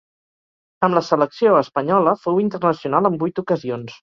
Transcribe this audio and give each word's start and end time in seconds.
Amb 0.87 0.97
la 0.99 1.03
selecció 1.09 1.53
espanyola 1.59 2.17
fou 2.27 2.43
internacional 2.47 3.11
en 3.13 3.21
vuit 3.27 3.45
ocasions. 3.47 4.05